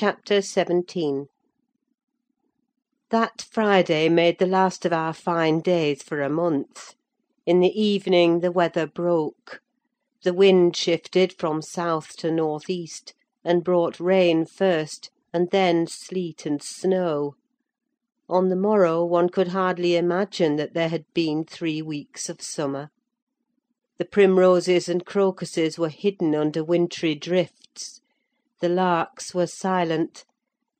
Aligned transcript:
CHAPTER 0.00 0.40
XVII 0.40 1.26
That 3.10 3.42
Friday 3.42 4.08
made 4.08 4.38
the 4.38 4.46
last 4.46 4.86
of 4.86 4.94
our 4.94 5.12
fine 5.12 5.60
days 5.60 6.02
for 6.02 6.22
a 6.22 6.30
month. 6.30 6.94
In 7.44 7.60
the 7.60 7.78
evening 7.78 8.40
the 8.40 8.50
weather 8.50 8.86
broke: 8.86 9.60
the 10.22 10.32
wind 10.32 10.74
shifted 10.74 11.34
from 11.34 11.60
south 11.60 12.16
to 12.16 12.30
north 12.30 12.70
east, 12.70 13.12
and 13.44 13.62
brought 13.62 14.00
rain 14.00 14.46
first, 14.46 15.10
and 15.34 15.50
then 15.50 15.86
sleet 15.86 16.46
and 16.46 16.62
snow. 16.62 17.34
On 18.26 18.48
the 18.48 18.56
morrow 18.56 19.04
one 19.04 19.28
could 19.28 19.48
hardly 19.48 19.96
imagine 19.96 20.56
that 20.56 20.72
there 20.72 20.88
had 20.88 21.04
been 21.12 21.44
three 21.44 21.82
weeks 21.82 22.30
of 22.30 22.40
summer. 22.40 22.88
The 23.98 24.06
primroses 24.06 24.88
and 24.88 25.04
crocuses 25.04 25.78
were 25.78 25.90
hidden 25.90 26.34
under 26.34 26.64
wintry 26.64 27.14
drifts; 27.14 27.99
the 28.60 28.68
larks 28.68 29.32
were 29.34 29.46
silent; 29.46 30.26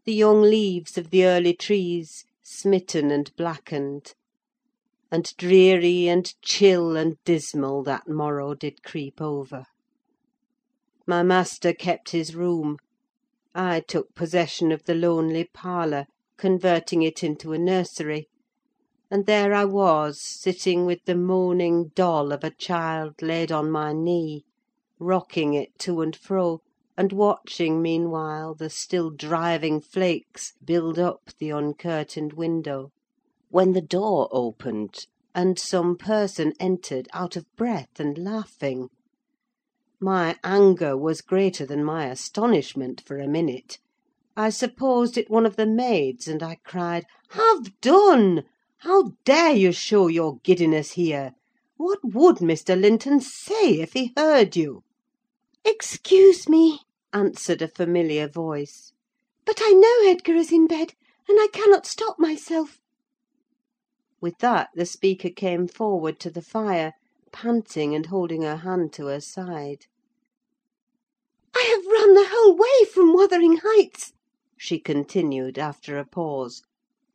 the 0.05 0.13
young 0.13 0.43
leaves 0.43 0.99
of 0.99 1.09
the 1.09 1.25
early 1.25 1.55
trees 1.55 2.27
smitten 2.43 3.11
and 3.11 3.35
blackened; 3.37 4.13
and 5.11 5.35
dreary, 5.39 6.07
and 6.07 6.35
chill, 6.43 6.95
and 6.95 7.17
dismal 7.25 7.83
that 7.83 8.07
morrow 8.07 8.53
did 8.53 8.83
creep 8.83 9.19
over. 9.23 9.65
My 11.07 11.23
master 11.23 11.73
kept 11.73 12.11
his 12.11 12.35
room; 12.35 12.77
I 13.55 13.81
took 13.81 14.15
possession 14.15 14.73
of 14.73 14.83
the 14.85 14.95
lonely 14.95 15.45
parlour, 15.45 16.05
converting 16.37 17.01
it 17.01 17.25
into 17.25 17.55
a 17.55 17.59
nursery; 17.59 18.29
and 19.11 19.25
there 19.25 19.55
I 19.55 19.65
was, 19.65 20.21
sitting 20.21 20.85
with 20.85 21.03
the 21.07 21.17
moaning 21.17 21.93
doll 21.95 22.31
of 22.31 22.45
a 22.45 22.51
child 22.55 23.23
laid 23.23 23.51
on 23.51 23.71
my 23.71 23.95
knee, 23.95 24.45
rocking 24.99 25.55
it 25.55 25.79
to 25.79 26.03
and 26.03 26.15
fro, 26.15 26.61
and 27.01 27.13
watching 27.13 27.81
meanwhile 27.81 28.55
the 28.55 28.69
still 28.69 29.09
driving 29.09 29.81
flakes 29.81 30.53
build 30.63 30.99
up 30.99 31.31
the 31.39 31.49
uncurtained 31.49 32.35
window, 32.35 32.91
when 33.49 33.73
the 33.73 33.81
door 33.81 34.29
opened, 34.31 35.07
and 35.35 35.59
some 35.59 35.97
person 35.97 36.53
entered 36.61 37.09
out 37.15 37.37
of 37.37 37.47
breath 37.57 37.99
and 37.99 38.19
laughing. 38.19 38.87
My 39.99 40.37
anger 40.45 40.95
was 40.95 41.23
greater 41.23 41.65
than 41.65 41.83
my 41.83 42.05
astonishment 42.05 43.01
for 43.07 43.17
a 43.19 43.27
minute. 43.27 43.79
I 44.37 44.51
supposed 44.51 45.17
it 45.17 45.31
one 45.31 45.47
of 45.47 45.57
the 45.57 45.67
maids, 45.67 46.29
and 46.29 46.43
I 46.43 46.57
cried—"Have 46.67 47.81
done! 47.81 48.43
How 48.81 49.13
dare 49.25 49.55
you 49.55 49.73
show 49.73 50.09
your 50.09 50.37
giddiness 50.43 50.93
here? 50.93 51.33
What 51.79 52.01
would 52.05 52.37
Mr. 52.41 52.79
Linton 52.79 53.23
say 53.23 53.81
if 53.81 53.95
he 53.95 54.13
heard 54.19 54.55
you?" 54.55 54.83
"Excuse 55.65 56.47
me," 56.47 56.81
answered 57.13 57.61
a 57.61 57.67
familiar 57.67 58.29
voice, 58.29 58.93
"but 59.45 59.61
I 59.61 59.73
know 59.73 60.09
Edgar 60.09 60.37
is 60.37 60.53
in 60.53 60.69
bed, 60.69 60.95
and 61.29 61.39
I 61.41 61.49
cannot 61.53 61.85
stop 61.85 62.21
myself." 62.21 62.81
With 64.21 64.39
that 64.39 64.71
the 64.75 64.87
speaker 64.87 65.31
came 65.31 65.67
forward 65.67 66.21
to 66.21 66.31
the 66.31 66.41
fire, 66.41 66.93
panting, 67.33 67.97
and 67.97 68.07
holding 68.07 68.43
her 68.43 68.59
hand 68.59 68.93
to 68.93 69.07
her 69.07 69.21
side. 69.21 69.87
"I 71.53 71.63
have 71.63 71.85
run 71.87 72.15
the 72.15 72.29
whole 72.31 72.57
way 72.57 72.85
from 72.85 73.13
Wuthering 73.13 73.57
Heights," 73.65 74.13
she 74.57 74.79
continued, 74.79 75.59
after 75.59 75.99
a 75.99 76.05
pause, 76.05 76.63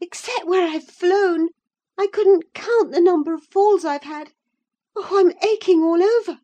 "except 0.01 0.45
where 0.45 0.67
I've 0.67 0.88
flown. 0.88 1.49
I 1.97 2.07
couldn't 2.07 2.53
count 2.53 2.91
the 2.91 2.99
number 2.99 3.33
of 3.33 3.43
falls 3.43 3.85
I've 3.85 4.03
had. 4.03 4.33
Oh, 4.95 5.19
I'm 5.19 5.31
aching 5.49 5.81
all 5.83 6.03
over! 6.03 6.41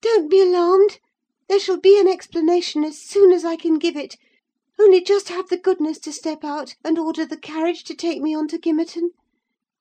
Don't 0.00 0.28
be 0.28 0.40
alarmed: 0.40 0.98
there 1.50 1.58
shall 1.58 1.80
be 1.80 1.98
an 2.00 2.06
explanation 2.06 2.84
as 2.84 2.96
soon 2.96 3.32
as 3.32 3.44
I 3.44 3.56
can 3.56 3.76
give 3.76 3.96
it: 3.96 4.16
only 4.78 5.02
just 5.02 5.30
have 5.30 5.48
the 5.48 5.56
goodness 5.58 5.98
to 5.98 6.12
step 6.12 6.44
out, 6.44 6.76
and 6.84 6.96
order 6.96 7.26
the 7.26 7.36
carriage 7.36 7.82
to 7.84 7.94
take 7.94 8.22
me 8.22 8.32
on 8.36 8.46
to 8.48 8.56
Gimmerton; 8.58 9.10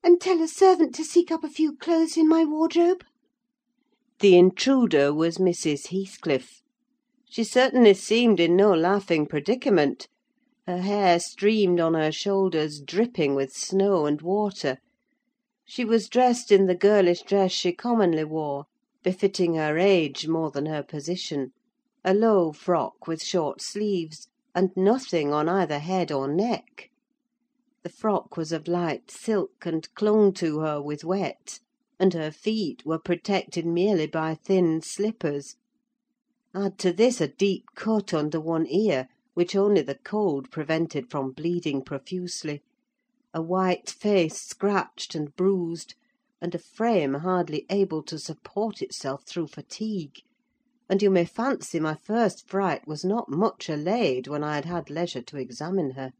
and 0.03 0.19
tell 0.19 0.41
a 0.41 0.47
servant 0.47 0.95
to 0.95 1.03
seek 1.03 1.29
up 1.31 1.43
a 1.43 1.47
few 1.49 1.77
clothes 1.77 2.17
in 2.17 2.27
my 2.27 2.43
wardrobe." 2.43 3.03
The 4.19 4.35
intruder 4.35 5.13
was 5.13 5.37
Mrs. 5.37 5.89
Heathcliff. 5.89 6.63
She 7.29 7.43
certainly 7.43 7.93
seemed 7.93 8.39
in 8.39 8.55
no 8.55 8.73
laughing 8.73 9.27
predicament: 9.27 10.07
her 10.65 10.79
hair 10.81 11.19
streamed 11.19 11.79
on 11.79 11.93
her 11.93 12.11
shoulders, 12.11 12.81
dripping 12.81 13.35
with 13.35 13.53
snow 13.53 14.07
and 14.07 14.23
water. 14.23 14.79
She 15.65 15.85
was 15.85 16.09
dressed 16.09 16.51
in 16.51 16.65
the 16.65 16.73
girlish 16.75 17.21
dress 17.21 17.51
she 17.51 17.73
commonly 17.73 18.23
wore, 18.23 18.65
befitting 19.03 19.53
her 19.53 19.77
age 19.77 20.27
more 20.27 20.49
than 20.49 20.65
her 20.65 20.81
position: 20.81 21.51
a 22.05 22.13
low 22.13 22.53
frock 22.53 23.07
with 23.07 23.21
short 23.21 23.61
sleeves, 23.61 24.29
and 24.55 24.69
nothing 24.77 25.33
on 25.33 25.49
either 25.49 25.79
head 25.79 26.13
or 26.13 26.29
neck. 26.29 26.89
The 27.83 27.89
frock 27.89 28.37
was 28.37 28.53
of 28.53 28.69
light 28.69 29.11
silk, 29.11 29.65
and 29.65 29.93
clung 29.95 30.31
to 30.35 30.59
her 30.59 30.81
with 30.81 31.03
wet, 31.03 31.59
and 31.99 32.13
her 32.13 32.31
feet 32.31 32.85
were 32.85 32.99
protected 32.99 33.65
merely 33.65 34.07
by 34.07 34.33
thin 34.35 34.81
slippers. 34.81 35.57
Add 36.55 36.77
to 36.79 36.93
this 36.93 37.19
a 37.19 37.27
deep 37.27 37.65
cut 37.75 38.13
under 38.13 38.39
one 38.39 38.65
ear, 38.65 39.09
which 39.33 39.53
only 39.53 39.81
the 39.81 39.99
cold 40.01 40.49
prevented 40.51 41.11
from 41.11 41.33
bleeding 41.33 41.81
profusely; 41.83 42.63
a 43.33 43.41
white 43.41 43.89
face 43.89 44.39
scratched 44.39 45.15
and 45.15 45.35
bruised, 45.35 45.95
and 46.39 46.55
a 46.55 46.59
frame 46.59 47.15
hardly 47.15 47.65
able 47.69 48.03
to 48.03 48.17
support 48.17 48.81
itself 48.81 49.25
through 49.25 49.47
fatigue; 49.47 50.21
and 50.91 51.03
you 51.03 51.11
may 51.11 51.23
fancy 51.23 51.79
my 51.79 51.93
first 51.93 52.49
fright 52.49 52.87
was 52.87 53.05
not 53.05 53.29
much 53.29 53.69
allayed 53.69 54.27
when 54.27 54.43
I 54.43 54.55
had 54.55 54.65
had 54.65 54.89
leisure 54.89 55.21
to 55.21 55.37
examine 55.37 55.91
her. 55.91 56.13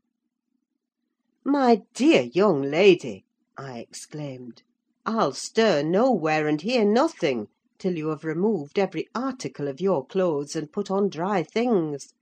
"My 1.43 1.81
dear 1.95 2.21
young 2.21 2.61
lady," 2.61 3.25
I 3.57 3.79
exclaimed, 3.79 4.61
"I'll 5.07 5.33
stir 5.33 5.81
nowhere, 5.81 6.47
and 6.47 6.61
hear 6.61 6.85
nothing, 6.85 7.47
till 7.79 7.97
you 7.97 8.09
have 8.09 8.23
removed 8.23 8.77
every 8.77 9.07
article 9.15 9.67
of 9.67 9.81
your 9.81 10.05
clothes, 10.05 10.55
and 10.55 10.71
put 10.71 10.91
on 10.91 11.09
dry 11.09 11.41
things. 11.41 12.13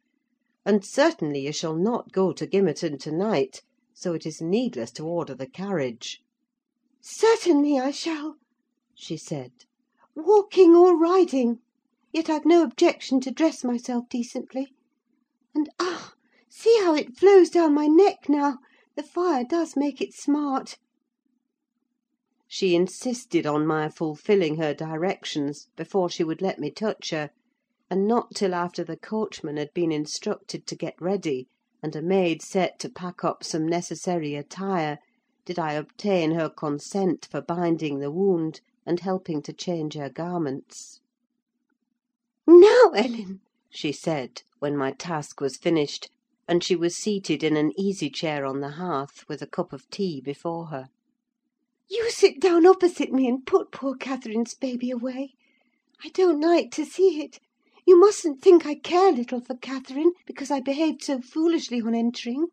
And 0.66 0.86
certainly 0.86 1.42
you 1.42 1.52
shall 1.52 1.76
not 1.76 2.14
go 2.14 2.32
to 2.32 2.48
Gimmerton 2.48 2.98
to 3.00 3.12
night, 3.12 3.62
so 3.94 4.14
it 4.14 4.26
is 4.26 4.40
needless 4.42 4.92
to 4.92 5.04
order 5.06 5.36
the 5.36 5.50
carriage." 5.50 6.22
"Certainly 7.02 7.78
I 7.78 7.92
shall," 7.92 8.38
she 8.96 9.18
said, 9.18 9.52
"walking 10.16 10.74
or 10.78 10.98
riding: 10.98 11.60
yet 12.18 12.32
I've 12.32 12.46
no 12.48 12.64
objection 12.64 13.22
to 13.22 13.30
dress 13.30 13.64
myself 13.64 14.10
decently. 14.10 14.74
And, 15.54 15.70
ah! 15.80 16.14
see 16.50 16.76
how 16.84 16.96
it 16.96 17.16
flows 17.16 17.52
down 17.52 17.76
my 17.76 17.86
neck 17.86 18.28
now: 18.28 18.58
the 18.96 19.04
fire 19.04 19.44
does 19.44 19.76
make 19.76 20.02
it 20.02 20.16
smart." 20.16 20.80
She 22.48 22.74
insisted 22.74 23.46
on 23.46 23.68
my 23.68 23.88
fulfilling 23.90 24.56
her 24.56 24.74
directions 24.74 25.68
before 25.76 26.10
she 26.10 26.24
would 26.24 26.42
let 26.42 26.58
me 26.58 26.72
touch 26.72 27.12
her; 27.12 27.30
and 27.88 28.08
not 28.08 28.34
till 28.34 28.56
after 28.56 28.84
the 28.84 28.98
coachman 28.98 29.58
had 29.58 29.72
been 29.76 29.92
instructed 29.92 30.66
to 30.66 30.76
get 30.76 31.00
ready, 31.00 31.48
and 31.84 31.96
a 31.96 32.02
maid 32.02 32.42
set 32.42 32.80
to 32.80 32.90
pack 32.90 33.24
up 33.24 33.44
some 33.44 33.68
necessary 33.68 34.34
attire, 34.34 34.98
did 35.46 35.60
I 35.60 35.74
obtain 35.74 36.32
her 36.32 36.50
consent 36.50 37.28
for 37.30 37.42
binding 37.44 38.00
the 38.00 38.10
wound, 38.10 38.62
and 38.88 39.02
helping 39.02 39.44
to 39.44 39.54
change 39.54 39.94
her 39.94 40.10
garments. 40.10 41.00
"Now, 42.50 42.92
Ellen," 42.96 43.42
she 43.70 43.92
said, 43.92 44.42
when 44.60 44.78
my 44.78 44.94
task 44.94 45.42
was 45.42 45.58
finished, 45.58 46.10
and 46.48 46.64
she 46.64 46.78
was 46.78 46.96
seated 46.96 47.44
in 47.44 47.58
an 47.58 47.78
easy 47.78 48.10
chair 48.10 48.46
on 48.46 48.62
the 48.62 48.70
hearth, 48.80 49.28
with 49.28 49.42
a 49.42 49.48
cup 49.48 49.74
of 49.74 49.90
tea 49.90 50.22
before 50.22 50.68
her, 50.68 50.88
"you 51.90 52.10
sit 52.10 52.40
down 52.40 52.66
opposite 52.66 53.12
me, 53.12 53.28
and 53.28 53.46
put 53.46 53.74
poor 53.74 53.98
Catherine's 53.98 54.54
baby 54.54 54.90
away. 54.90 55.34
I 56.06 56.08
don't 56.08 56.40
like 56.40 56.72
to 56.76 56.86
see 56.86 57.22
it. 57.22 57.42
You 57.86 58.00
mustn't 58.00 58.42
think 58.42 58.66
I 58.66 58.76
care 58.76 59.12
little 59.12 59.42
for 59.42 59.56
Catherine, 59.58 60.14
because 60.26 60.50
I 60.50 60.62
behaved 60.62 61.04
so 61.04 61.20
foolishly 61.20 61.82
on 61.82 61.94
entering. 61.94 62.48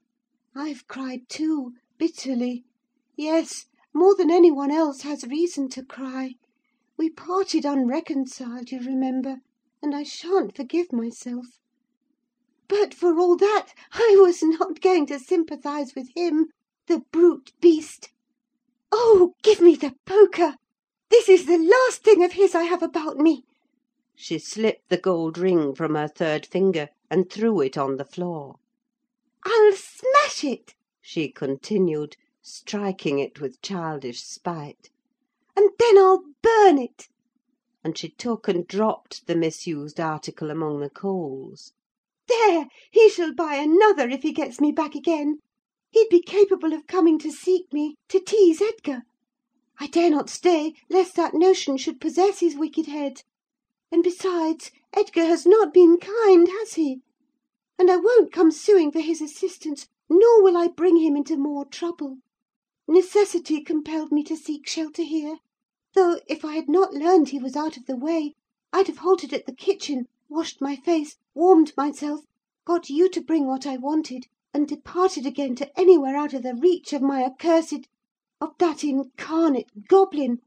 I've 0.57 0.89
cried 0.89 1.29
too, 1.29 1.75
bitterly: 1.99 2.65
yes, 3.15 3.67
more 3.93 4.17
than 4.17 4.33
any 4.33 4.51
one 4.51 4.73
else 4.73 5.03
has 5.03 5.23
reason 5.25 5.69
to 5.69 5.85
cry. 5.85 6.35
We 6.97 7.11
parted 7.11 7.65
unreconciled, 7.65 8.73
you 8.73 8.81
remember, 8.81 9.37
and 9.85 9.95
I 9.95 10.03
shan't 10.03 10.57
forgive 10.57 10.95
myself. 10.95 11.59
But, 12.69 12.95
for 12.95 13.19
all 13.19 13.37
that, 13.37 13.75
I 13.93 14.17
was 14.19 14.43
not 14.43 14.81
going 14.81 15.05
to 15.09 15.19
sympathise 15.19 15.95
with 15.95 16.09
him, 16.17 16.47
the 16.87 17.03
brute 17.13 17.53
beast! 17.61 18.09
Oh, 18.91 19.35
give 19.43 19.61
me 19.61 19.75
the 19.77 19.95
poker! 20.07 20.55
This 21.11 21.29
is 21.29 21.45
the 21.45 21.59
last 21.59 22.03
thing 22.03 22.25
of 22.25 22.33
his 22.33 22.55
I 22.55 22.63
have 22.63 22.83
about 22.83 23.19
me!" 23.19 23.45
She 24.15 24.39
slipped 24.39 24.89
the 24.89 24.97
gold 24.97 25.37
ring 25.37 25.75
from 25.75 25.97
her 25.97 26.09
third 26.09 26.47
finger, 26.47 26.89
and 27.11 27.31
threw 27.31 27.61
it 27.61 27.77
on 27.77 27.99
the 27.99 28.07
floor. 28.07 28.55
"I'll 29.45 29.75
smash 29.75 30.45
it!" 30.45 30.75
she 31.03 31.29
continued, 31.29 32.17
striking 32.41 33.19
it 33.19 33.39
with 33.39 33.61
childish 33.61 34.23
spite. 34.23 34.89
"And 35.55 35.69
then 35.79 35.99
I'll 35.99 36.25
burn 36.41 36.79
it!" 36.79 37.09
And 37.85 37.99
she 37.99 38.09
took 38.09 38.49
and 38.49 38.67
dropped 38.67 39.27
the 39.27 39.37
misused 39.37 40.01
article 40.01 40.51
among 40.51 40.81
the 40.81 40.89
coals. 40.89 41.75
There! 42.27 42.67
he 42.91 43.11
shall 43.11 43.35
buy 43.35 43.57
another 43.57 44.09
if 44.09 44.23
he 44.23 44.33
gets 44.33 44.59
me 44.59 44.73
back 44.73 44.95
again. 44.95 45.41
He'd 45.91 46.09
be 46.09 46.23
capable 46.23 46.73
of 46.73 46.87
coming 46.87 47.19
to 47.19 47.31
seek 47.31 47.71
me, 47.75 47.97
to 48.09 48.21
tease 48.21 48.63
Edgar. 48.63 49.03
I 49.79 49.89
dare 49.89 50.09
not 50.09 50.31
stay, 50.31 50.73
lest 50.89 51.15
that 51.17 51.35
notion 51.35 51.77
should 51.77 52.01
possess 52.01 52.41
his 52.41 52.57
wicked 52.57 52.87
head. 52.87 53.23
And 53.93 54.03
besides, 54.03 54.71
Edgar 54.95 55.27
has 55.27 55.45
not 55.45 55.75
been 55.75 55.99
kind, 55.99 56.49
has 56.49 56.75
he? 56.75 57.03
And 57.79 57.91
I 57.91 57.97
won't 57.97 58.33
come 58.33 58.51
suing 58.51 58.93
for 58.93 59.01
his 59.01 59.21
assistance, 59.21 59.89
nor 60.09 60.43
will 60.43 60.57
I 60.57 60.69
bring 60.69 60.97
him 60.97 61.17
into 61.17 61.37
more 61.37 61.67
trouble. 61.67 62.17
Necessity 62.89 63.61
compelled 63.61 64.11
me 64.11 64.23
to 64.25 64.37
seek 64.37 64.67
shelter 64.67 65.03
here; 65.03 65.37
though, 65.95 66.19
if 66.27 66.45
I 66.45 66.57
had 66.57 66.69
not 66.69 66.93
learned 66.93 67.29
he 67.29 67.39
was 67.39 67.55
out 67.55 67.77
of 67.77 67.87
the 67.87 67.95
way, 67.95 68.35
I'd 68.73 68.89
have 68.89 68.99
halted 68.99 69.33
at 69.33 69.47
the 69.47 69.55
kitchen, 69.55 70.07
washed 70.29 70.61
my 70.61 70.75
face, 70.75 71.15
warmed 71.37 71.73
myself, 71.77 72.25
got 72.65 72.91
you 72.91 73.09
to 73.11 73.21
bring 73.21 73.47
what 73.47 73.65
I 73.65 73.77
wanted, 73.77 74.27
and 74.53 74.67
departed 74.67 75.25
again 75.25 75.55
to 75.55 75.79
anywhere 75.79 76.17
out 76.17 76.35
of 76.35 76.43
the 76.43 76.57
reach 76.57 76.93
of 76.93 77.01
my 77.01 77.23
accursed—of 77.23 78.59
that 78.59 78.83
incarnate 78.83 79.87
goblin. 79.87 80.41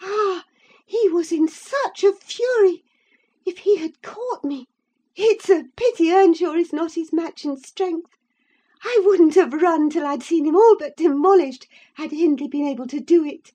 Ah! 0.00 0.46
he 0.86 1.06
was 1.10 1.32
in 1.32 1.48
such 1.48 2.02
a 2.02 2.14
fury! 2.14 2.82
If 3.44 3.58
he 3.58 3.76
had 3.76 4.00
caught 4.00 4.42
me! 4.42 4.68
It's 5.14 5.50
a 5.50 5.64
pity 5.76 6.10
Earnshaw 6.10 6.54
is 6.54 6.72
not 6.72 6.94
his 6.94 7.12
match 7.12 7.44
in 7.44 7.58
strength. 7.58 8.16
I 8.82 9.02
wouldn't 9.04 9.34
have 9.34 9.52
run 9.52 9.90
till 9.90 10.06
I'd 10.06 10.22
seen 10.22 10.46
him 10.46 10.56
all 10.56 10.76
but 10.78 10.96
demolished, 10.96 11.66
had 11.96 12.10
Hindley 12.12 12.48
been 12.48 12.66
able 12.66 12.86
to 12.86 13.00
do 13.00 13.22
it." 13.22 13.52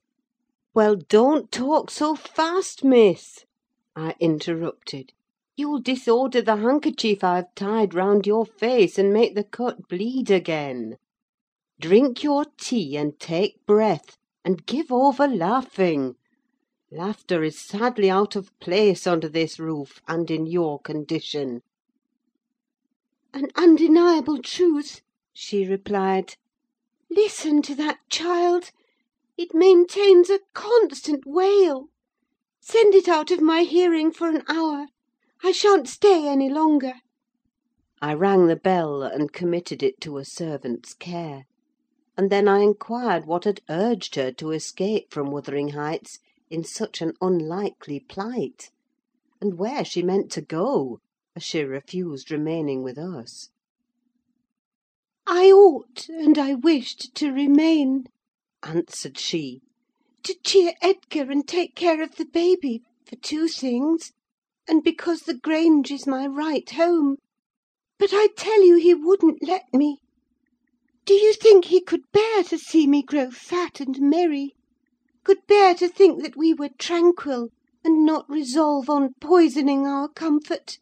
"Well, 0.74 0.96
don't 0.96 1.50
talk 1.50 1.90
so 1.90 2.14
fast, 2.14 2.84
Miss," 2.84 3.46
I 3.96 4.14
interrupted. 4.20 5.14
"You'll 5.56 5.80
disorder 5.80 6.42
the 6.42 6.56
handkerchief 6.56 7.24
I've 7.24 7.54
tied 7.54 7.94
round 7.94 8.26
your 8.26 8.44
face, 8.44 8.98
and 8.98 9.10
make 9.10 9.34
the 9.34 9.44
cut 9.44 9.88
bleed 9.88 10.30
again. 10.30 10.98
Drink 11.80 12.22
your 12.22 12.44
tea, 12.60 12.98
and 12.98 13.18
take 13.18 13.64
breath, 13.64 14.18
and 14.44 14.66
give 14.66 14.92
over 14.92 15.26
laughing. 15.26 16.16
Laughter 16.92 17.42
is 17.42 17.58
sadly 17.58 18.10
out 18.10 18.36
of 18.36 18.50
place 18.60 19.06
under 19.06 19.30
this 19.30 19.58
roof, 19.58 20.02
and 20.06 20.30
in 20.30 20.44
your 20.44 20.78
condition." 20.80 21.62
"An 23.32 23.48
undeniable 23.56 24.42
truth," 24.42 25.00
she 25.32 25.64
replied. 25.66 26.34
"Listen 27.08 27.62
to 27.62 27.74
that 27.76 28.00
child! 28.10 28.70
It 29.40 29.54
maintains 29.54 30.30
a 30.30 30.40
constant 30.52 31.24
wail. 31.24 31.90
Send 32.60 32.92
it 32.96 33.06
out 33.06 33.30
of 33.30 33.40
my 33.40 33.62
hearing 33.62 34.10
for 34.10 34.28
an 34.28 34.42
hour. 34.48 34.88
I 35.44 35.52
shan't 35.52 35.86
stay 35.88 36.26
any 36.26 36.50
longer." 36.50 36.94
I 38.02 38.14
rang 38.14 38.48
the 38.48 38.56
bell, 38.56 39.04
and 39.04 39.32
committed 39.32 39.80
it 39.80 40.00
to 40.00 40.16
a 40.18 40.24
servant's 40.24 40.92
care; 40.92 41.44
and 42.16 42.30
then 42.30 42.48
I 42.48 42.62
inquired 42.62 43.26
what 43.26 43.44
had 43.44 43.60
urged 43.70 44.16
her 44.16 44.32
to 44.32 44.50
escape 44.50 45.12
from 45.12 45.30
Wuthering 45.30 45.68
Heights 45.68 46.18
in 46.50 46.64
such 46.64 47.00
an 47.00 47.12
unlikely 47.20 48.00
plight, 48.00 48.72
and 49.40 49.56
where 49.56 49.84
she 49.84 50.02
meant 50.02 50.32
to 50.32 50.40
go, 50.42 50.98
as 51.36 51.44
she 51.44 51.62
refused 51.62 52.32
remaining 52.32 52.82
with 52.82 52.98
us. 52.98 53.50
"I 55.28 55.52
ought, 55.52 56.08
and 56.08 56.36
I 56.38 56.54
wished, 56.54 57.14
to 57.14 57.30
remain," 57.32 58.06
answered 58.64 59.16
she, 59.16 59.60
"to 60.24 60.34
cheer 60.42 60.74
Edgar 60.82 61.30
and 61.30 61.46
take 61.46 61.76
care 61.76 62.02
of 62.02 62.16
the 62.16 62.24
baby, 62.24 62.82
for 63.06 63.14
two 63.14 63.46
things, 63.46 64.10
and 64.66 64.82
because 64.82 65.20
the 65.20 65.38
Grange 65.38 65.92
is 65.92 66.08
my 66.08 66.26
right 66.26 66.68
home; 66.70 67.18
but 68.00 68.10
I 68.12 68.30
tell 68.36 68.66
you 68.66 68.74
he 68.74 68.94
wouldn't 68.94 69.44
let 69.46 69.72
me. 69.72 69.98
Do 71.04 71.14
you 71.14 71.34
think 71.34 71.66
he 71.66 71.80
could 71.80 72.10
bear 72.10 72.42
to 72.42 72.58
see 72.58 72.88
me 72.88 73.00
grow 73.00 73.30
fat 73.30 73.78
and 73.78 74.00
merry? 74.00 74.56
could 75.22 75.46
bear 75.46 75.72
to 75.76 75.88
think 75.88 76.22
that 76.24 76.36
we 76.36 76.52
were 76.52 76.70
tranquil, 76.80 77.50
and 77.84 78.04
not 78.04 78.28
resolve 78.28 78.90
on 78.90 79.14
poisoning 79.20 79.86
our 79.86 80.08
comfort? 80.08 80.78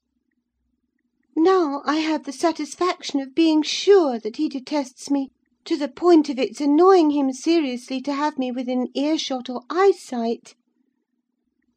Now 1.36 1.82
I 1.84 1.96
have 1.96 2.24
the 2.24 2.32
satisfaction 2.32 3.20
of 3.20 3.34
being 3.34 3.62
sure 3.62 4.18
that 4.18 4.36
he 4.36 4.48
detests 4.48 5.10
me 5.10 5.30
to 5.66 5.76
the 5.76 5.88
point 5.88 6.28
of 6.28 6.38
its 6.38 6.60
annoying 6.60 7.10
him 7.10 7.32
seriously 7.32 8.00
to 8.00 8.12
have 8.12 8.38
me 8.38 8.50
within 8.50 8.88
earshot 8.94 9.50
or 9.50 9.62
eyesight. 9.68 10.54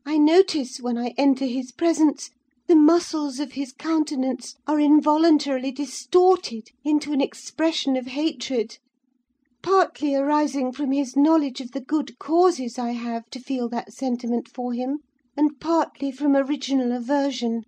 I 0.06 0.18
notice, 0.18 0.80
when 0.80 0.98
I 0.98 1.14
enter 1.18 1.46
his 1.46 1.72
presence, 1.72 2.32
the 2.68 2.76
muscles 2.76 3.40
of 3.40 3.52
his 3.52 3.74
countenance 3.74 4.56
are 4.66 4.80
involuntarily 4.80 5.72
distorted 5.72 6.72
into 6.84 7.12
an 7.12 7.20
expression 7.20 7.98
of 7.98 8.08
hatred 8.08 8.78
partly 9.62 10.16
arising 10.16 10.72
from 10.72 10.94
his 10.94 11.18
knowledge 11.18 11.60
of 11.60 11.72
the 11.74 11.82
good 11.82 12.18
causes 12.18 12.80
I 12.80 12.92
have 12.92 13.30
to 13.32 13.42
feel 13.42 13.68
that 13.70 13.92
sentiment 13.92 14.48
for 14.48 14.72
him, 14.72 15.00
and 15.36 15.60
partly 15.60 16.14
from 16.14 16.34
original 16.34 16.94
aversion. 16.94 17.66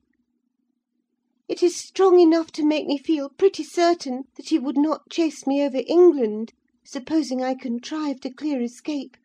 It 1.52 1.62
is 1.62 1.76
strong 1.76 2.18
enough 2.22 2.54
to 2.54 2.64
make 2.66 2.88
me 2.88 2.98
feel 2.98 3.28
pretty 3.28 3.66
certain 3.66 4.24
that 4.38 4.48
he 4.48 4.58
would 4.58 4.78
not 4.78 5.10
chase 5.10 5.46
me 5.46 5.62
over 5.62 5.82
England, 5.86 6.54
supposing 6.86 7.44
I 7.44 7.56
contrived 7.56 8.26
a 8.26 8.32
clear 8.34 8.62
escape, 8.62 9.18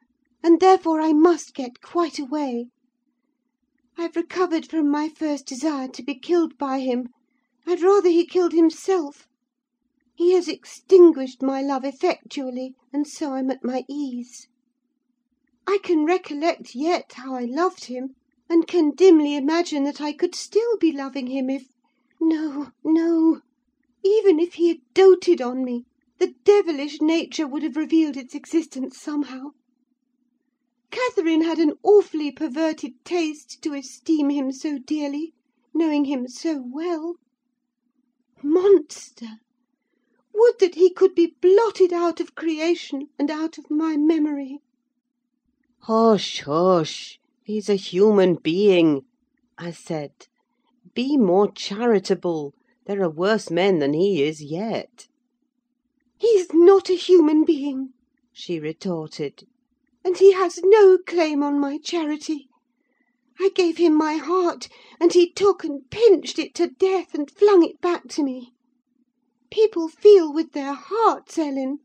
and 0.43 0.59
therefore 0.59 1.01
I 1.01 1.13
must 1.13 1.55
get 1.55 1.81
quite 1.81 2.19
away. 2.19 2.67
I've 3.97 4.17
recovered 4.17 4.67
from 4.69 4.91
my 4.91 5.09
first 5.09 5.47
desire 5.47 5.87
to 5.87 6.03
be 6.03 6.17
killed 6.19 6.59
by 6.59 6.81
him: 6.81 7.11
I'd 7.65 7.81
rather 7.81 8.09
he 8.09 8.27
killed 8.27 8.53
himself. 8.55 9.29
He 10.17 10.33
has 10.33 10.49
extinguished 10.49 11.43
my 11.43 11.63
love 11.63 11.85
effectually, 11.85 12.75
and 12.93 13.07
so 13.07 13.35
I'm 13.35 13.53
at 13.53 13.63
my 13.63 13.85
ease. 13.89 14.49
I 15.65 15.79
can 15.81 16.05
recollect 16.05 16.75
yet 16.75 17.13
how 17.13 17.37
I 17.37 17.45
loved 17.45 17.85
him, 17.85 18.17
and 18.51 18.67
can 18.67 18.91
dimly 18.97 19.37
imagine 19.37 19.85
that 19.85 20.01
I 20.01 20.13
could 20.13 20.35
still 20.35 20.77
be 20.79 20.91
loving 20.91 21.29
him 21.29 21.49
if—no, 22.19 22.71
no! 22.83 23.41
even 24.03 24.41
if 24.41 24.55
he 24.55 24.69
had 24.69 24.81
doted 24.95 25.43
on 25.43 25.63
me, 25.63 25.85
the 26.19 26.35
devilish 26.45 27.03
nature 27.03 27.47
would 27.47 27.63
have 27.63 27.77
revealed 27.77 28.17
its 28.17 28.35
existence 28.35 28.99
somehow. 28.99 29.51
Catherine 30.91 31.43
had 31.43 31.59
an 31.59 31.75
awfully 31.83 32.31
perverted 32.33 32.95
taste 33.05 33.61
to 33.61 33.75
esteem 33.75 34.31
him 34.31 34.51
so 34.51 34.79
dearly, 34.79 35.35
knowing 35.75 36.07
him 36.07 36.27
so 36.27 36.59
well. 36.67 37.17
Monster! 38.43 39.41
Would 40.33 40.59
that 40.61 40.75
he 40.77 40.89
could 40.89 41.15
be 41.15 41.37
blotted 41.43 41.93
out 41.93 42.19
of 42.19 42.35
creation, 42.35 43.11
and 43.19 43.31
out 43.31 43.59
of 43.59 43.71
my 43.71 43.99
memory!" 43.99 44.63
"Hush, 45.81 46.41
hush! 46.41 47.21
He's 47.45 47.69
a 47.69 47.75
human 47.75 48.37
being," 48.37 49.05
I 49.59 49.71
said. 49.71 50.29
"Be 50.97 51.19
more 51.19 51.53
charitable: 51.53 52.55
there 52.87 53.03
are 53.03 53.11
worse 53.11 53.51
men 53.51 53.81
than 53.81 53.93
he 53.93 54.23
is 54.23 54.43
yet." 54.43 55.09
"He's 56.19 56.55
not 56.55 56.89
a 56.89 56.95
human 56.95 57.45
being," 57.45 57.93
she 58.33 58.59
retorted, 58.59 59.47
"and 60.03 60.17
he 60.17 60.33
has 60.33 60.59
no 60.65 60.97
claim 60.97 61.43
on 61.43 61.61
my 61.61 61.77
charity. 61.77 62.49
I 63.39 63.51
gave 63.55 63.77
him 63.77 63.93
my 63.93 64.15
heart, 64.15 64.71
and 64.99 65.13
he 65.13 65.31
took 65.31 65.65
and 65.65 65.83
pinched 65.91 66.39
it 66.39 66.55
to 66.55 66.69
death, 66.69 67.13
and 67.13 67.31
flung 67.31 67.63
it 67.63 67.79
back 67.83 68.09
to 68.13 68.23
me. 68.23 68.55
People 69.51 69.89
feel 69.89 70.33
with 70.33 70.53
their 70.53 70.73
hearts, 70.73 71.37
Ellen; 71.37 71.81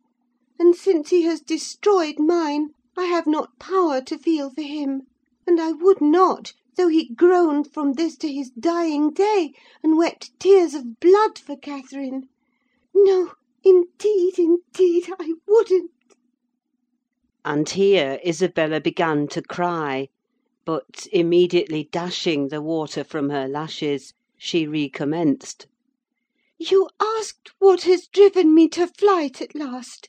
and 0.58 0.74
since 0.74 1.10
he 1.10 1.24
has 1.24 1.42
destroyed 1.42 2.18
mine, 2.18 2.70
I 2.96 3.08
have 3.08 3.28
not 3.28 3.60
power 3.60 4.00
to 4.04 4.18
feel 4.18 4.50
for 4.50 4.62
him; 4.62 5.02
and 5.46 5.60
I 5.60 5.74
would 5.74 6.00
not, 6.00 6.54
though 6.78 6.88
he 6.88 7.14
groaned 7.16 7.70
from 7.74 7.92
this 7.92 8.16
to 8.16 8.32
his 8.32 8.50
dying 8.52 9.12
day, 9.12 9.54
and 9.84 9.98
wept 9.98 10.32
tears 10.40 10.74
of 10.74 11.02
blood 11.02 11.38
for 11.38 11.58
Catherine. 11.58 12.30
No, 12.94 13.34
indeed, 13.62 14.40
indeed, 14.40 15.10
I 15.20 15.34
wouldn't!" 15.46 15.92
And 17.44 17.68
here 17.70 18.22
Isabella 18.26 18.80
began 18.80 19.28
to 19.36 19.42
cry; 19.42 20.08
but, 20.64 21.08
immediately 21.12 21.90
dashing 21.92 22.48
the 22.48 22.62
water 22.62 23.04
from 23.04 23.32
her 23.32 23.50
lashes, 23.50 24.14
she 24.38 24.66
recommenced. 24.66 25.68
You 26.58 26.88
asked 27.02 27.52
what 27.60 27.82
has 27.82 28.08
driven 28.08 28.56
me 28.56 28.70
to 28.70 28.88
flight 28.88 29.42
at 29.42 29.56
last. 29.56 30.08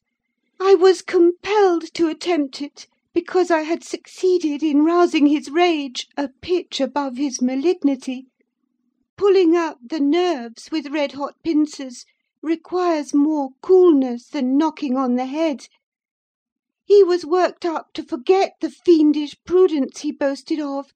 I 0.61 0.76
was 0.76 1.02
compelled 1.02 1.92
to 1.95 2.07
attempt 2.07 2.62
it, 2.62 2.87
because 3.14 3.50
I 3.50 3.62
had 3.62 3.85
succeeded 3.85 4.62
in 4.62 4.85
rousing 4.85 5.26
his 5.26 5.50
rage 5.50 6.09
a 6.16 6.28
pitch 6.28 6.81
above 6.81 7.16
his 7.16 7.42
malignity. 7.42 8.26
Pulling 9.16 9.54
out 9.54 9.76
the 9.88 10.00
nerves 10.00 10.71
with 10.71 10.87
red 10.87 11.12
hot 11.12 11.35
pincers 11.45 12.04
requires 12.42 13.14
more 13.14 13.50
coolness 13.61 14.28
than 14.28 14.57
knocking 14.57 14.97
on 14.97 15.16
the 15.16 15.26
head. 15.26 15.66
He 16.85 17.04
was 17.04 17.25
worked 17.25 17.64
up 17.64 17.92
to 17.95 18.02
forget 18.02 18.54
the 18.61 18.71
fiendish 18.71 19.37
prudence 19.45 20.00
he 20.00 20.11
boasted 20.11 20.61
of, 20.61 20.92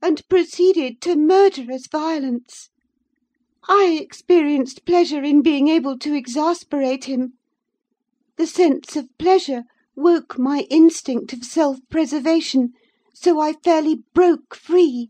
and 0.00 0.26
proceeded 0.28 1.00
to 1.02 1.16
murderous 1.16 1.86
violence. 1.86 2.70
I 3.68 3.98
experienced 4.00 4.86
pleasure 4.86 5.24
in 5.24 5.42
being 5.42 5.68
able 5.68 5.98
to 5.98 6.14
exasperate 6.14 7.04
him. 7.04 7.34
The 8.36 8.46
sense 8.46 8.96
of 8.96 9.08
pleasure 9.18 9.64
woke 9.98 10.38
my 10.38 10.66
instinct 10.68 11.32
of 11.32 11.42
self 11.42 11.78
preservation, 11.88 12.74
so 13.14 13.40
I 13.40 13.54
fairly 13.54 14.02
broke 14.12 14.54
free; 14.54 15.08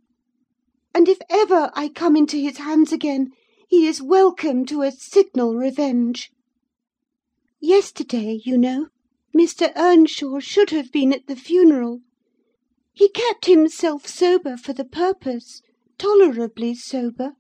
and 0.95 1.09
if 1.09 1.19
ever 1.29 1.73
I 1.75 1.89
come 1.89 2.15
into 2.15 2.37
his 2.37 2.59
hands 2.59 2.93
again, 2.93 3.33
he 3.69 3.89
is 3.89 4.01
welcome 4.01 4.65
to 4.67 4.83
a 4.83 4.93
signal 4.93 5.57
revenge. 5.57 6.31
Yesterday, 7.61 8.41
you 8.45 8.57
know, 8.57 8.87
Mr. 9.37 9.73
Earnshaw 9.75 10.39
should 10.39 10.71
have 10.71 10.93
been 10.93 11.13
at 11.13 11.27
the 11.27 11.35
funeral. 11.35 12.03
He 12.93 13.09
kept 13.09 13.47
himself 13.47 14.07
sober 14.07 14.57
for 14.57 14.73
the 14.73 14.85
purpose, 14.85 15.63
tolerably 15.99 16.77
sober; 16.77 17.33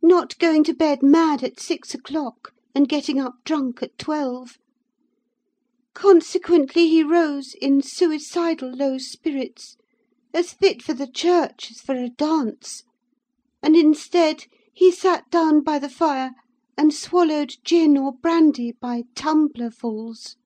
not 0.00 0.38
going 0.38 0.62
to 0.62 0.72
bed 0.72 1.02
mad 1.02 1.42
at 1.42 1.58
six 1.58 1.94
o'clock, 1.94 2.52
and 2.76 2.88
getting 2.88 3.18
up 3.18 3.34
drunk 3.44 3.82
at 3.82 3.98
twelve. 3.98 4.56
Consequently 5.92 6.86
he 6.88 7.02
rose 7.02 7.52
in 7.60 7.82
suicidal 7.82 8.70
low 8.70 8.96
spirits, 8.96 9.76
as 10.32 10.52
fit 10.52 10.82
for 10.82 10.94
the 10.94 11.08
church 11.10 11.68
as 11.72 11.80
for 11.80 11.96
a 11.96 12.08
dance; 12.08 12.84
and 13.60 13.74
instead, 13.74 14.44
he 14.72 14.92
sat 14.92 15.28
down 15.32 15.62
by 15.62 15.80
the 15.80 15.88
fire 15.88 16.30
and 16.78 16.94
swallowed 16.94 17.56
gin 17.64 17.96
or 17.98 18.12
brandy 18.12 18.70
by 18.70 19.02
tumblerfuls. 19.16 20.36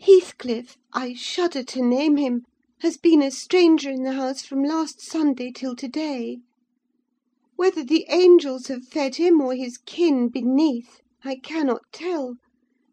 Heathcliff 0.00 0.78
(I 0.92 1.14
shudder 1.14 1.62
to 1.62 1.80
name 1.80 2.16
him) 2.16 2.42
has 2.80 2.96
been 2.96 3.22
a 3.22 3.30
stranger 3.30 3.88
in 3.88 4.02
the 4.02 4.14
house 4.14 4.42
from 4.42 4.64
last 4.64 5.00
Sunday 5.00 5.52
till 5.52 5.76
to 5.76 5.86
day. 5.86 6.40
Whether 7.54 7.84
the 7.84 8.04
angels 8.08 8.66
have 8.66 8.84
fed 8.88 9.14
him, 9.14 9.40
or 9.40 9.54
his 9.54 9.78
kin 9.78 10.26
beneath, 10.28 11.02
I 11.22 11.36
cannot 11.36 11.82
tell; 11.92 12.34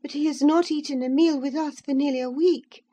but 0.02 0.14
he 0.14 0.26
has 0.26 0.42
not 0.42 0.72
eaten 0.72 1.04
a 1.04 1.10
meal 1.10 1.40
with 1.40 1.56
us 1.56 1.80
for 1.80 1.94
nearly 1.94 2.20
a 2.20 2.30
week. 2.30 2.84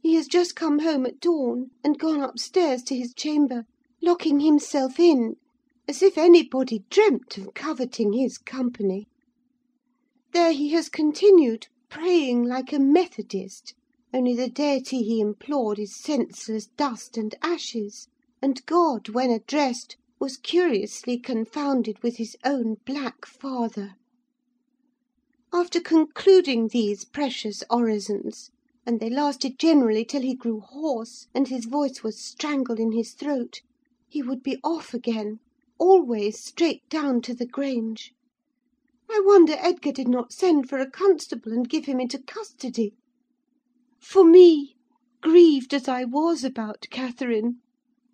He 0.00 0.14
has 0.16 0.26
just 0.26 0.54
come 0.54 0.80
home 0.80 1.06
at 1.06 1.20
dawn, 1.20 1.70
and 1.82 1.98
gone 1.98 2.20
upstairs 2.20 2.82
to 2.84 2.96
his 2.96 3.14
chamber, 3.14 3.64
locking 4.02 4.40
himself 4.40 5.00
in, 5.00 5.36
as 5.88 6.02
if 6.02 6.18
anybody 6.18 6.84
dreamt 6.90 7.38
of 7.38 7.54
coveting 7.54 8.12
his 8.12 8.36
company. 8.36 9.08
There 10.32 10.52
he 10.52 10.70
has 10.70 10.88
continued, 10.88 11.68
praying 11.88 12.44
like 12.44 12.72
a 12.72 12.78
Methodist, 12.78 13.74
only 14.12 14.34
the 14.34 14.48
deity 14.48 15.02
he 15.02 15.20
implored 15.20 15.78
is 15.78 15.96
senseless 15.96 16.66
dust 16.76 17.16
and 17.16 17.34
ashes, 17.40 18.08
and 18.42 18.64
God, 18.66 19.08
when 19.08 19.30
addressed, 19.30 19.96
was 20.20 20.36
curiously 20.36 21.18
confounded 21.18 22.02
with 22.02 22.16
his 22.16 22.36
own 22.44 22.76
black 22.84 23.24
father. 23.26 23.96
After 25.56 25.78
concluding 25.80 26.68
these 26.68 27.04
precious 27.04 27.62
orisons, 27.70 28.50
and 28.84 28.98
they 28.98 29.08
lasted 29.08 29.56
generally 29.56 30.04
till 30.04 30.22
he 30.22 30.34
grew 30.34 30.58
hoarse, 30.58 31.28
and 31.32 31.46
his 31.46 31.66
voice 31.66 32.02
was 32.02 32.18
strangled 32.18 32.80
in 32.80 32.90
his 32.90 33.12
throat, 33.12 33.60
he 34.08 34.20
would 34.20 34.42
be 34.42 34.58
off 34.64 34.92
again, 34.92 35.38
always 35.78 36.40
straight 36.40 36.86
down 36.88 37.22
to 37.22 37.34
the 37.34 37.46
Grange. 37.46 38.12
I 39.08 39.22
wonder 39.24 39.54
Edgar 39.56 39.92
did 39.92 40.08
not 40.08 40.32
send 40.32 40.68
for 40.68 40.78
a 40.78 40.90
constable 40.90 41.52
and 41.52 41.68
give 41.68 41.84
him 41.84 42.00
into 42.00 42.18
custody. 42.18 42.94
For 44.00 44.24
me, 44.24 44.76
grieved 45.20 45.72
as 45.72 45.86
I 45.86 46.02
was 46.02 46.42
about 46.42 46.88
Catherine, 46.90 47.60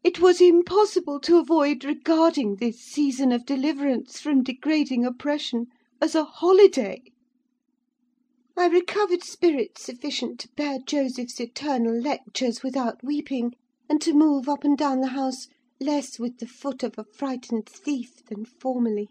it 0.05 0.21
was 0.21 0.43
impossible 0.43 1.19
to 1.21 1.39
avoid 1.39 1.85
regarding 1.85 2.57
this 2.57 2.79
season 2.79 3.33
of 3.33 3.47
deliverance 3.47 4.21
from 4.21 4.43
degrading 4.43 5.07
oppression 5.07 5.69
as 6.03 6.15
a 6.15 6.25
holiday. 6.25 7.03
I 8.63 8.67
recovered 8.67 9.25
spirits 9.25 9.85
sufficient 9.85 10.39
to 10.41 10.49
bear 10.55 10.81
Joseph's 10.81 11.41
eternal 11.41 11.99
lectures 11.99 12.63
without 12.63 13.03
weeping, 13.03 13.55
and 13.89 14.03
to 14.03 14.13
move 14.13 14.51
up 14.51 14.65
and 14.65 14.77
down 14.77 15.01
the 15.01 15.07
house 15.17 15.49
less 15.81 16.19
with 16.19 16.41
the 16.41 16.47
foot 16.47 16.83
of 16.83 16.99
a 16.99 17.05
frightened 17.05 17.67
thief 17.67 18.23
than 18.27 18.45
formerly. 18.45 19.09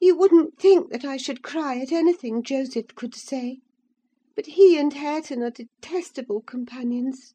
You 0.00 0.16
wouldn't 0.16 0.58
think 0.58 0.90
that 0.90 1.04
I 1.04 1.16
should 1.16 1.44
cry 1.44 1.78
at 1.78 1.92
anything 1.92 2.42
Joseph 2.42 2.92
could 2.96 3.14
say; 3.14 3.60
but 4.34 4.46
he 4.46 4.76
and 4.76 4.92
Hareton 4.92 5.44
are 5.44 5.50
detestable 5.52 6.40
companions. 6.40 7.34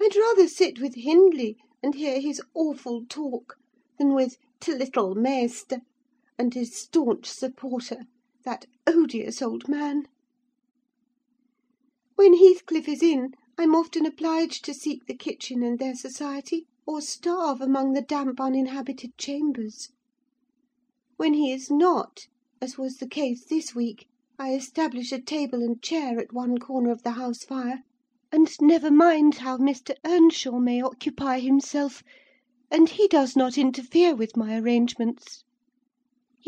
I'd 0.00 0.14
rather 0.14 0.46
sit 0.46 0.80
with 0.80 0.94
Hindley, 0.94 1.56
and 1.82 1.96
hear 1.96 2.20
his 2.20 2.40
awful 2.54 3.04
talk, 3.04 3.56
than 3.98 4.14
with 4.14 4.36
t' 4.60 4.74
little 4.74 5.16
maister, 5.16 5.80
and 6.38 6.54
his 6.54 6.72
staunch 6.80 7.26
supporter, 7.26 8.04
that 8.46 8.64
odious 8.86 9.42
old 9.42 9.68
man. 9.68 10.06
When 12.14 12.34
Heathcliff 12.34 12.86
is 12.86 13.02
in, 13.02 13.34
I'm 13.58 13.74
often 13.74 14.06
obliged 14.06 14.64
to 14.66 14.72
seek 14.72 15.06
the 15.06 15.16
kitchen 15.16 15.64
and 15.64 15.80
their 15.80 15.96
society, 15.96 16.68
or 16.86 17.00
starve 17.00 17.60
among 17.60 17.94
the 17.94 18.02
damp 18.02 18.40
uninhabited 18.40 19.18
chambers. 19.18 19.90
When 21.16 21.34
he 21.34 21.50
is 21.50 21.72
not, 21.72 22.28
as 22.60 22.78
was 22.78 22.98
the 22.98 23.08
case 23.08 23.44
this 23.44 23.74
week, 23.74 24.06
I 24.38 24.54
establish 24.54 25.10
a 25.10 25.20
table 25.20 25.60
and 25.60 25.82
chair 25.82 26.20
at 26.20 26.32
one 26.32 26.58
corner 26.58 26.92
of 26.92 27.02
the 27.02 27.12
house 27.12 27.42
fire, 27.42 27.82
and 28.30 28.48
never 28.60 28.92
mind 28.92 29.38
how 29.38 29.58
Mr. 29.58 29.96
Earnshaw 30.04 30.60
may 30.60 30.80
occupy 30.80 31.40
himself, 31.40 32.04
and 32.70 32.90
he 32.90 33.08
does 33.08 33.34
not 33.34 33.58
interfere 33.58 34.14
with 34.14 34.36
my 34.36 34.56
arrangements. 34.56 35.42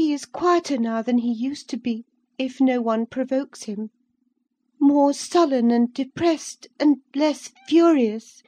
He 0.00 0.12
is 0.12 0.26
quieter 0.26 0.78
now 0.78 1.02
than 1.02 1.18
he 1.18 1.32
used 1.32 1.68
to 1.70 1.76
be, 1.76 2.04
if 2.38 2.60
no 2.60 2.80
one 2.80 3.04
provokes 3.04 3.64
him; 3.64 3.90
more 4.78 5.12
sullen 5.12 5.72
and 5.72 5.92
depressed, 5.92 6.68
and 6.78 6.98
less 7.16 7.50
furious. 7.66 8.44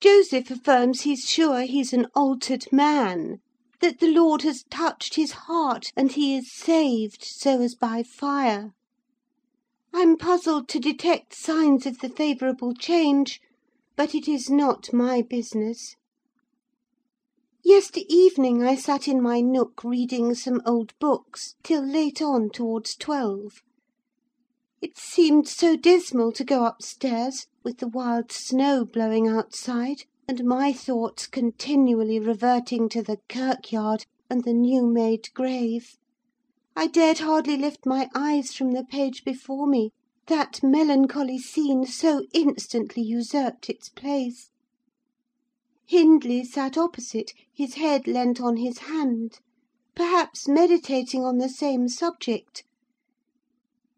Joseph 0.00 0.50
affirms 0.50 1.02
he's 1.02 1.28
sure 1.28 1.60
he's 1.64 1.92
an 1.92 2.06
altered 2.14 2.64
man; 2.72 3.40
that 3.82 3.98
the 4.00 4.10
Lord 4.10 4.40
has 4.40 4.64
touched 4.70 5.16
his 5.16 5.32
heart, 5.32 5.92
and 5.94 6.12
he 6.12 6.34
is 6.36 6.50
saved, 6.50 7.22
so 7.22 7.60
as 7.60 7.74
by 7.74 8.02
fire. 8.02 8.72
I'm 9.92 10.16
puzzled 10.16 10.68
to 10.70 10.80
detect 10.80 11.34
signs 11.34 11.84
of 11.84 11.98
the 11.98 12.08
favourable 12.08 12.72
change, 12.72 13.42
but 13.94 14.14
it 14.14 14.26
is 14.26 14.48
not 14.48 14.90
my 14.90 15.20
business. 15.20 15.96
Yester 17.62 18.00
evening 18.08 18.64
I 18.64 18.74
sat 18.74 19.06
in 19.06 19.20
my 19.20 19.40
nook 19.40 19.84
reading 19.84 20.34
some 20.34 20.62
old 20.64 20.98
books 20.98 21.56
till 21.62 21.84
late 21.84 22.22
on 22.22 22.48
towards 22.48 22.96
twelve. 22.96 23.62
It 24.80 24.96
seemed 24.96 25.46
so 25.46 25.76
dismal 25.76 26.32
to 26.32 26.44
go 26.44 26.64
upstairs, 26.64 27.46
with 27.62 27.78
the 27.78 27.88
wild 27.88 28.32
snow 28.32 28.86
blowing 28.86 29.28
outside, 29.28 30.04
and 30.26 30.44
my 30.44 30.72
thoughts 30.72 31.26
continually 31.26 32.18
reverting 32.18 32.88
to 32.88 33.02
the 33.02 33.18
kirkyard 33.28 34.06
and 34.30 34.44
the 34.44 34.54
new 34.54 34.86
made 34.86 35.28
grave. 35.34 35.98
I 36.74 36.86
dared 36.86 37.18
hardly 37.18 37.58
lift 37.58 37.84
my 37.84 38.08
eyes 38.14 38.54
from 38.54 38.72
the 38.72 38.84
page 38.84 39.22
before 39.22 39.66
me, 39.66 39.90
that 40.28 40.62
melancholy 40.62 41.38
scene 41.38 41.84
so 41.84 42.22
instantly 42.32 43.02
usurped 43.02 43.68
its 43.68 43.90
place. 43.90 44.49
Hindley 45.90 46.44
sat 46.44 46.78
opposite, 46.78 47.34
his 47.52 47.74
head 47.74 48.06
leant 48.06 48.40
on 48.40 48.58
his 48.58 48.78
hand, 48.78 49.40
perhaps 49.96 50.46
meditating 50.46 51.24
on 51.24 51.38
the 51.38 51.48
same 51.48 51.88
subject. 51.88 52.62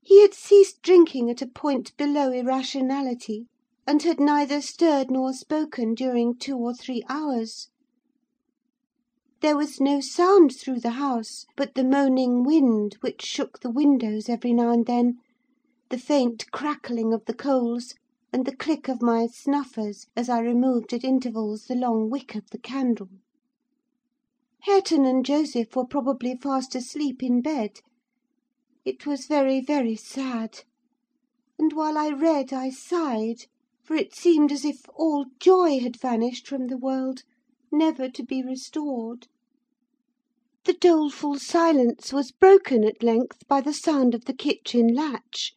He 0.01 0.23
had 0.23 0.33
ceased 0.33 0.81
drinking 0.81 1.29
at 1.29 1.43
a 1.43 1.47
point 1.47 1.95
below 1.99 2.33
irrationality, 2.33 3.47
and 3.87 4.03
had 4.03 4.21
neither 4.21 4.63
stirred 4.63 5.11
nor 5.11 5.35
spoken 5.35 5.95
during 5.95 6.35
two 6.35 6.57
or 6.57 6.73
three 6.73 7.05
hours. 7.11 7.69
There 9.41 9.59
was 9.59 9.79
no 9.79 10.01
sound 10.01 10.57
through 10.57 10.81
the 10.81 10.93
house 10.93 11.45
but 11.57 11.75
the 11.75 11.85
moaning 11.85 12.43
wind 12.43 12.97
which 13.03 13.21
shook 13.21 13.61
the 13.61 13.71
windows 13.71 14.31
every 14.31 14.55
now 14.55 14.71
and 14.71 14.87
then, 14.87 15.19
the 15.91 15.99
faint 15.99 16.51
crackling 16.53 17.13
of 17.13 17.27
the 17.27 17.35
coals, 17.35 17.93
and 18.33 18.47
the 18.47 18.57
click 18.57 18.89
of 18.89 19.03
my 19.03 19.27
snuffers 19.27 20.07
as 20.17 20.31
I 20.31 20.41
removed 20.41 20.95
at 20.95 21.05
intervals 21.05 21.67
the 21.67 21.75
long 21.75 22.09
wick 22.09 22.35
of 22.35 22.49
the 22.49 22.59
candle. 22.59 23.11
Hareton 24.63 25.05
and 25.05 25.23
Joseph 25.23 25.77
were 25.77 25.85
probably 25.87 26.35
fast 26.37 26.75
asleep 26.75 27.23
in 27.23 27.43
bed. 27.43 27.81
It 28.87 29.05
was 29.05 29.27
very, 29.27 29.61
very 29.61 29.97
sad; 29.97 30.61
and 31.59 31.75
while 31.75 31.99
I 31.99 32.09
read 32.09 32.55
I 32.55 32.71
sighed, 32.71 33.45
for 33.85 33.97
it 33.97 34.15
seemed 34.15 34.51
as 34.51 34.65
if 34.65 34.81
all 34.95 35.27
joy 35.39 35.81
had 35.81 36.01
vanished 36.01 36.49
from 36.49 36.69
the 36.69 36.79
world, 36.79 37.25
never 37.71 38.09
to 38.09 38.23
be 38.23 38.43
restored. 38.43 39.29
The 40.65 40.73
doleful 40.73 41.39
silence 41.39 42.15
was 42.15 42.33
broken 42.33 42.83
at 42.83 43.03
length 43.03 43.47
by 43.47 43.61
the 43.61 43.75
sound 43.75 44.15
of 44.15 44.25
the 44.25 44.33
kitchen 44.35 44.95
latch. 44.95 45.53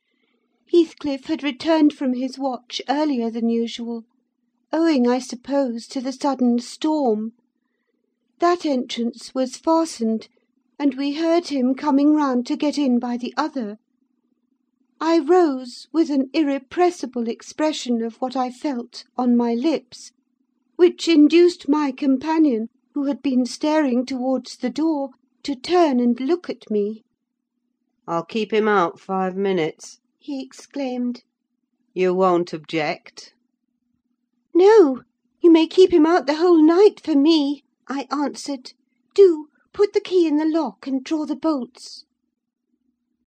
Heathcliff 0.75 1.27
had 1.27 1.41
returned 1.41 1.93
from 1.93 2.15
his 2.15 2.37
watch 2.37 2.81
earlier 2.89 3.29
than 3.29 3.47
usual, 3.47 4.03
owing, 4.73 5.07
I 5.07 5.19
suppose, 5.19 5.87
to 5.87 6.01
the 6.01 6.11
sudden 6.11 6.59
storm. 6.59 7.31
That 8.39 8.65
entrance 8.65 9.33
was 9.33 9.55
fastened, 9.55 10.27
and 10.77 10.95
we 10.95 11.13
heard 11.13 11.47
him 11.47 11.75
coming 11.75 12.13
round 12.13 12.45
to 12.47 12.57
get 12.57 12.77
in 12.77 12.99
by 12.99 13.15
the 13.15 13.33
other. 13.37 13.77
I 14.99 15.19
rose, 15.19 15.87
with 15.93 16.09
an 16.09 16.29
irrepressible 16.33 17.29
expression 17.29 18.01
of 18.03 18.17
what 18.17 18.35
I 18.35 18.51
felt 18.51 19.05
on 19.15 19.37
my 19.37 19.53
lips, 19.53 20.11
which 20.75 21.07
induced 21.07 21.69
my 21.69 21.93
companion, 21.93 22.67
who 22.95 23.05
had 23.05 23.21
been 23.21 23.45
staring 23.45 24.05
towards 24.05 24.57
the 24.57 24.69
door, 24.69 25.11
to 25.43 25.55
turn 25.55 26.01
and 26.01 26.19
look 26.19 26.49
at 26.49 26.69
me. 26.69 27.05
"I'll 28.05 28.25
keep 28.25 28.51
him 28.51 28.67
out 28.67 28.99
five 28.99 29.37
minutes," 29.37 30.01
he 30.27 30.41
exclaimed. 30.41 31.21
"You 31.93 32.11
won't 32.15 32.51
object?" 32.51 33.35
"No, 34.55 35.03
you 35.39 35.51
may 35.51 35.67
keep 35.67 35.91
him 35.93 36.03
out 36.07 36.25
the 36.25 36.37
whole 36.37 36.63
night 36.63 36.99
for 36.99 37.13
me," 37.13 37.63
I 37.87 38.07
answered. 38.09 38.73
"Do 39.13 39.49
put 39.71 39.93
the 39.93 40.01
key 40.01 40.25
in 40.25 40.37
the 40.37 40.45
lock, 40.49 40.87
and 40.87 41.03
draw 41.03 41.27
the 41.27 41.35
bolts." 41.35 42.05